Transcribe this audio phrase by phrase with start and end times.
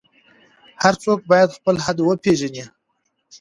[0.83, 2.63] هر څوک باید خپل حد وپیژني.